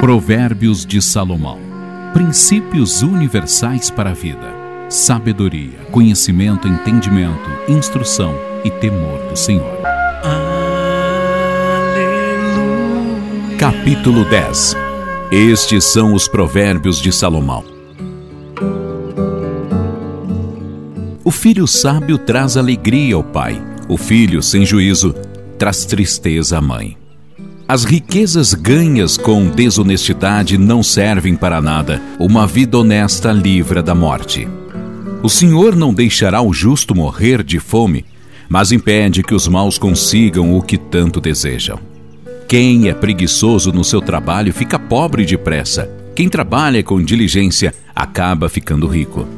Provérbios 0.00 0.86
de 0.86 1.02
Salomão. 1.02 1.58
Princípios 2.12 3.02
universais 3.02 3.90
para 3.90 4.10
a 4.10 4.14
vida. 4.14 4.54
Sabedoria, 4.88 5.80
conhecimento, 5.90 6.68
entendimento, 6.68 7.50
instrução 7.68 8.32
e 8.64 8.70
temor 8.70 9.18
do 9.28 9.36
Senhor. 9.36 9.76
Aleluia. 11.92 13.56
Capítulo 13.58 14.24
10. 14.24 14.76
Estes 15.32 15.82
são 15.86 16.14
os 16.14 16.28
provérbios 16.28 17.00
de 17.02 17.10
Salomão. 17.12 17.64
O 21.24 21.32
filho 21.32 21.66
sábio 21.66 22.18
traz 22.18 22.56
alegria 22.56 23.16
ao 23.16 23.24
pai, 23.24 23.60
o 23.88 23.96
filho 23.96 24.44
sem 24.44 24.64
juízo 24.64 25.12
traz 25.58 25.84
tristeza 25.84 26.56
à 26.56 26.60
mãe. 26.60 26.96
As 27.70 27.84
riquezas 27.84 28.54
ganhas 28.54 29.18
com 29.18 29.44
desonestidade 29.44 30.56
não 30.56 30.82
servem 30.82 31.36
para 31.36 31.60
nada. 31.60 32.00
Uma 32.18 32.46
vida 32.46 32.78
honesta 32.78 33.30
livra 33.30 33.82
da 33.82 33.94
morte. 33.94 34.48
O 35.22 35.28
Senhor 35.28 35.76
não 35.76 35.92
deixará 35.92 36.40
o 36.40 36.50
justo 36.50 36.94
morrer 36.94 37.42
de 37.42 37.60
fome, 37.60 38.06
mas 38.48 38.72
impede 38.72 39.22
que 39.22 39.34
os 39.34 39.46
maus 39.46 39.76
consigam 39.76 40.56
o 40.56 40.62
que 40.62 40.78
tanto 40.78 41.20
desejam. 41.20 41.78
Quem 42.48 42.88
é 42.88 42.94
preguiçoso 42.94 43.70
no 43.70 43.84
seu 43.84 44.00
trabalho 44.00 44.50
fica 44.50 44.78
pobre 44.78 45.26
depressa. 45.26 45.90
Quem 46.14 46.26
trabalha 46.26 46.82
com 46.82 47.02
diligência 47.02 47.74
acaba 47.94 48.48
ficando 48.48 48.86
rico. 48.86 49.28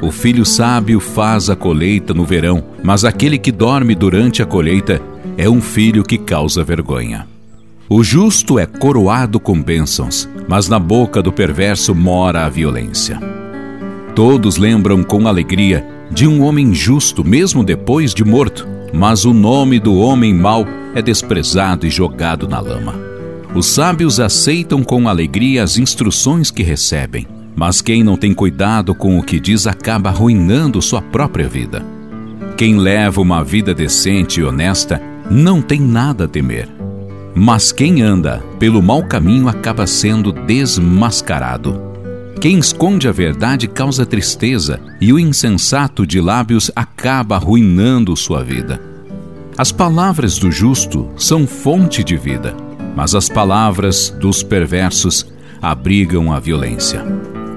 O 0.00 0.10
filho 0.10 0.46
sábio 0.46 1.00
faz 1.00 1.50
a 1.50 1.54
colheita 1.54 2.14
no 2.14 2.24
verão, 2.24 2.64
mas 2.82 3.04
aquele 3.04 3.36
que 3.36 3.52
dorme 3.52 3.94
durante 3.94 4.42
a 4.42 4.46
colheita 4.46 5.02
é 5.36 5.50
um 5.50 5.60
filho 5.60 6.02
que 6.02 6.16
causa 6.16 6.64
vergonha. 6.64 7.33
O 7.86 8.02
justo 8.02 8.58
é 8.58 8.64
coroado 8.64 9.38
com 9.38 9.62
bênçãos, 9.62 10.26
mas 10.48 10.70
na 10.70 10.78
boca 10.78 11.22
do 11.22 11.30
perverso 11.30 11.94
mora 11.94 12.46
a 12.46 12.48
violência. 12.48 13.20
Todos 14.14 14.56
lembram 14.56 15.02
com 15.02 15.28
alegria 15.28 15.86
de 16.10 16.26
um 16.26 16.42
homem 16.42 16.72
justo, 16.72 17.22
mesmo 17.22 17.62
depois 17.62 18.14
de 18.14 18.24
morto, 18.24 18.66
mas 18.90 19.26
o 19.26 19.34
nome 19.34 19.78
do 19.78 19.98
homem 19.98 20.32
mau 20.32 20.66
é 20.94 21.02
desprezado 21.02 21.86
e 21.86 21.90
jogado 21.90 22.48
na 22.48 22.58
lama. 22.58 22.94
Os 23.54 23.66
sábios 23.66 24.18
aceitam 24.18 24.82
com 24.82 25.06
alegria 25.06 25.62
as 25.62 25.76
instruções 25.76 26.50
que 26.50 26.62
recebem, 26.62 27.26
mas 27.54 27.82
quem 27.82 28.02
não 28.02 28.16
tem 28.16 28.32
cuidado 28.32 28.94
com 28.94 29.18
o 29.18 29.22
que 29.22 29.38
diz 29.38 29.66
acaba 29.66 30.08
arruinando 30.08 30.80
sua 30.80 31.02
própria 31.02 31.46
vida. 31.46 31.84
Quem 32.56 32.78
leva 32.78 33.20
uma 33.20 33.44
vida 33.44 33.74
decente 33.74 34.40
e 34.40 34.44
honesta 34.44 35.02
não 35.30 35.60
tem 35.60 35.80
nada 35.80 36.24
a 36.24 36.28
temer 36.28 36.73
mas 37.34 37.72
quem 37.72 38.00
anda 38.00 38.42
pelo 38.58 38.80
mau 38.80 39.02
caminho 39.02 39.48
acaba 39.48 39.86
sendo 39.86 40.32
desmascarado. 40.32 41.80
Quem 42.40 42.58
esconde 42.58 43.08
a 43.08 43.12
verdade 43.12 43.66
causa 43.66 44.04
tristeza, 44.04 44.78
e 45.00 45.12
o 45.12 45.18
insensato 45.18 46.06
de 46.06 46.20
lábios 46.20 46.70
acaba 46.76 47.36
arruinando 47.36 48.16
sua 48.16 48.44
vida. 48.44 48.80
As 49.56 49.72
palavras 49.72 50.38
do 50.38 50.50
justo 50.50 51.08
são 51.16 51.46
fonte 51.46 52.04
de 52.04 52.16
vida, 52.16 52.54
mas 52.94 53.14
as 53.14 53.28
palavras 53.28 54.10
dos 54.20 54.42
perversos 54.42 55.26
abrigam 55.62 56.32
a 56.32 56.38
violência. 56.38 57.04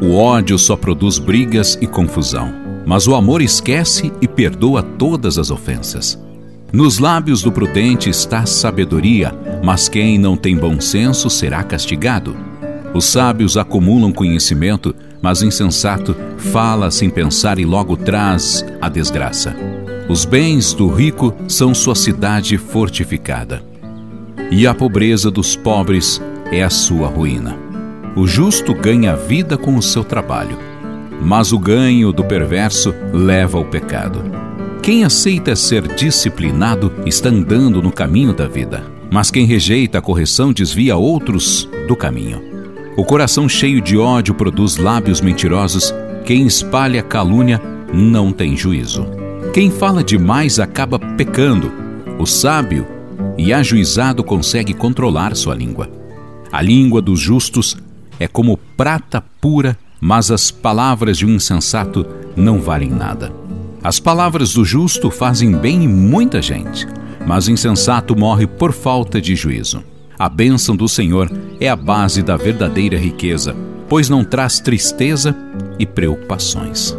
O 0.02 0.16
ódio 0.16 0.58
só 0.58 0.76
produz 0.76 1.20
brigas 1.20 1.78
e 1.82 1.88
confusão, 1.88 2.54
mas 2.86 3.08
o 3.08 3.16
amor 3.16 3.42
esquece 3.42 4.12
e 4.22 4.28
perdoa 4.28 4.82
todas 4.82 5.38
as 5.38 5.52
ofensas. 5.52 6.18
Nos 6.72 7.00
lábios 7.00 7.42
do 7.42 7.52
prudente 7.52 8.10
está 8.10 8.46
sabedoria, 8.46 9.34
mas 9.64 9.88
quem 9.88 10.18
não 10.18 10.36
tem 10.36 10.56
bom 10.56 10.82
senso 10.82 11.30
será 11.30 11.64
castigado. 11.64 12.36
Os 12.94 13.06
sábios 13.06 13.56
acumulam 13.56 14.12
conhecimento, 14.12 14.94
mas 15.22 15.42
o 15.42 15.46
insensato 15.46 16.16
fala 16.38 16.92
sem 16.92 17.10
pensar 17.10 17.58
e 17.58 17.66
logo 17.66 17.96
traz 17.96 18.66
a 18.82 18.90
desgraça. 18.90 19.56
Os 20.10 20.26
bens 20.26 20.74
do 20.74 20.90
rico 20.90 21.34
são 21.48 21.74
sua 21.74 21.96
cidade 21.96 22.58
fortificada, 22.58 23.64
e 24.52 24.68
a 24.68 24.74
pobreza 24.74 25.32
dos 25.32 25.56
pobres 25.56 26.22
é 26.52 26.64
a 26.64 26.70
sua 26.70 27.08
ruína. 27.08 27.58
O 28.16 28.28
justo 28.28 28.74
ganha 28.74 29.16
vida 29.16 29.58
com 29.58 29.76
o 29.78 29.82
seu 29.82 30.04
trabalho, 30.04 30.58
mas 31.22 31.54
o 31.54 31.60
ganho 31.60 32.12
do 32.12 32.26
perverso 32.26 32.94
leva 33.14 33.58
ao 33.58 33.66
pecado. 33.66 34.24
Quem 34.88 35.04
aceita 35.04 35.54
ser 35.54 35.86
disciplinado 35.96 36.94
está 37.06 37.28
andando 37.28 37.82
no 37.82 37.92
caminho 37.92 38.34
da 38.34 38.48
vida, 38.48 38.90
mas 39.12 39.30
quem 39.30 39.46
rejeita 39.46 39.98
a 39.98 40.02
correção 40.02 40.54
desvia 40.54 40.96
outros 40.96 41.68
do 41.90 41.94
caminho. 41.94 42.42
O 42.96 43.04
coração 43.04 43.50
cheio 43.50 43.82
de 43.82 43.98
ódio 43.98 44.34
produz 44.34 44.78
lábios 44.78 45.20
mentirosos, 45.20 45.94
quem 46.24 46.48
espalha 46.48 47.04
calúnia 47.04 47.62
não 47.94 48.32
tem 48.32 48.56
juízo. 48.56 49.06
Quem 49.54 49.70
fala 49.70 50.02
demais 50.02 50.58
acaba 50.58 50.98
pecando. 50.98 51.70
O 52.18 52.26
sábio 52.26 52.88
e 53.38 53.52
ajuizado 53.52 54.24
consegue 54.24 54.74
controlar 54.74 55.36
sua 55.36 55.54
língua. 55.54 55.92
A 56.50 56.62
língua 56.62 57.02
dos 57.02 57.20
justos 57.20 57.76
é 58.18 58.26
como 58.26 58.56
prata 58.78 59.22
pura, 59.42 59.78
mas 60.00 60.32
as 60.32 60.50
palavras 60.50 61.18
de 61.18 61.26
um 61.26 61.32
insensato 61.32 62.06
não 62.38 62.62
valem 62.62 62.90
nada. 62.90 63.47
As 63.88 64.02
palavras 64.02 64.54
do 64.54 64.66
justo 64.66 65.10
fazem 65.10 65.54
bem 65.54 65.86
em 65.86 65.88
muita 65.88 66.42
gente, 66.42 66.86
mas 67.26 67.48
o 67.48 67.52
insensato 67.52 68.20
morre 68.20 68.46
por 68.46 68.74
falta 68.74 69.22
de 69.22 69.34
juízo. 69.34 69.82
A 70.20 70.28
bênção 70.28 70.76
do 70.76 70.90
Senhor 70.90 71.32
é 71.58 71.70
a 71.70 71.76
base 71.78 72.22
da 72.22 72.36
verdadeira 72.36 72.98
riqueza, 72.98 73.56
pois 73.88 74.10
não 74.10 74.26
traz 74.26 74.60
tristeza 74.60 75.34
e 75.80 75.86
preocupações. 75.86 76.98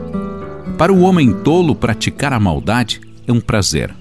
Para 0.79 0.91
o 0.91 1.01
homem 1.03 1.31
tolo, 1.31 1.75
praticar 1.75 2.33
a 2.33 2.41
maldade 2.41 3.03
é 3.27 3.33
um 3.35 3.41
prazer, 3.41 3.95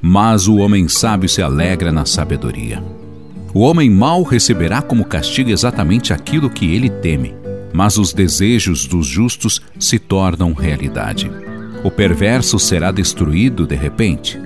mas 0.00 0.46
o 0.46 0.58
homem 0.58 0.86
sábio 0.86 1.28
se 1.28 1.42
alegra 1.42 1.90
na 1.90 2.06
sabedoria. 2.06 2.80
O 3.52 3.62
homem 3.62 3.90
mau 3.90 4.22
receberá 4.22 4.80
como 4.80 5.04
castigo 5.04 5.50
exatamente 5.50 6.12
aquilo 6.12 6.48
que 6.48 6.72
ele 6.72 6.88
teme, 6.88 7.34
mas 7.72 7.98
os 7.98 8.12
desejos 8.12 8.86
dos 8.86 9.08
justos 9.08 9.60
se 9.76 9.98
tornam 9.98 10.52
realidade. 10.52 11.28
O 11.82 11.90
perverso 11.90 12.58
será 12.58 12.90
destruído 12.90 13.66
de 13.66 13.76
repente, 13.76 14.40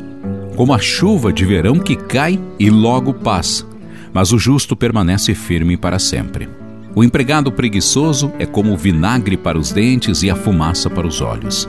como 0.54 0.74
a 0.74 0.78
chuva 0.78 1.32
de 1.32 1.44
verão 1.44 1.78
que 1.78 1.96
cai 1.96 2.38
e 2.58 2.68
logo 2.68 3.14
passa, 3.14 3.64
mas 4.12 4.32
o 4.32 4.38
justo 4.38 4.76
permanece 4.76 5.34
firme 5.34 5.76
para 5.76 5.98
sempre. 5.98 6.48
O 6.94 7.02
empregado 7.02 7.50
preguiçoso 7.50 8.30
é 8.38 8.44
como 8.44 8.72
o 8.72 8.76
vinagre 8.76 9.36
para 9.36 9.58
os 9.58 9.72
dentes 9.72 10.22
e 10.22 10.28
a 10.28 10.36
fumaça 10.36 10.90
para 10.90 11.06
os 11.06 11.22
olhos. 11.22 11.66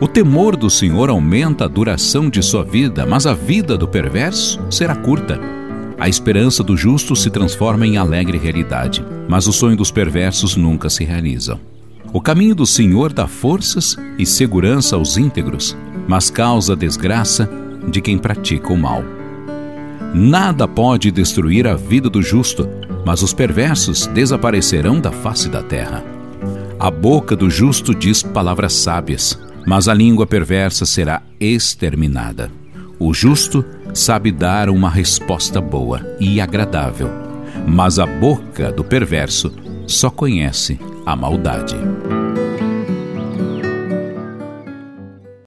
O 0.00 0.08
temor 0.08 0.56
do 0.56 0.68
Senhor 0.68 1.10
aumenta 1.10 1.64
a 1.64 1.68
duração 1.68 2.28
de 2.28 2.42
sua 2.42 2.64
vida, 2.64 3.06
mas 3.06 3.24
a 3.24 3.34
vida 3.34 3.76
do 3.76 3.86
perverso 3.86 4.60
será 4.68 4.96
curta. 4.96 5.40
A 5.98 6.08
esperança 6.08 6.62
do 6.62 6.76
justo 6.76 7.14
se 7.14 7.30
transforma 7.30 7.86
em 7.86 7.96
alegre 7.96 8.36
realidade, 8.36 9.04
mas 9.28 9.46
o 9.46 9.52
sonho 9.52 9.76
dos 9.76 9.90
perversos 9.90 10.56
nunca 10.56 10.90
se 10.90 11.04
realiza. 11.04 11.58
O 12.10 12.20
caminho 12.22 12.54
do 12.54 12.64
Senhor 12.64 13.12
dá 13.12 13.26
forças 13.26 13.96
e 14.18 14.24
segurança 14.24 14.96
aos 14.96 15.18
íntegros, 15.18 15.76
mas 16.06 16.30
causa 16.30 16.74
desgraça 16.74 17.48
de 17.90 18.00
quem 18.00 18.16
pratica 18.16 18.72
o 18.72 18.76
mal. 18.78 19.04
Nada 20.14 20.66
pode 20.66 21.10
destruir 21.10 21.66
a 21.66 21.74
vida 21.74 22.08
do 22.08 22.22
justo, 22.22 22.66
mas 23.04 23.22
os 23.22 23.34
perversos 23.34 24.06
desaparecerão 24.06 24.98
da 25.00 25.12
face 25.12 25.50
da 25.50 25.62
terra. 25.62 26.02
A 26.80 26.90
boca 26.90 27.36
do 27.36 27.50
justo 27.50 27.94
diz 27.94 28.22
palavras 28.22 28.72
sábias, 28.72 29.38
mas 29.66 29.86
a 29.86 29.92
língua 29.92 30.26
perversa 30.26 30.86
será 30.86 31.22
exterminada. 31.38 32.50
O 32.98 33.12
justo 33.12 33.62
sabe 33.92 34.32
dar 34.32 34.70
uma 34.70 34.88
resposta 34.88 35.60
boa 35.60 36.00
e 36.18 36.40
agradável, 36.40 37.10
mas 37.66 37.98
a 37.98 38.06
boca 38.06 38.72
do 38.72 38.82
perverso 38.82 39.52
só 39.86 40.10
conhece 40.10 40.78
a 41.08 41.16
maldade. 41.16 42.17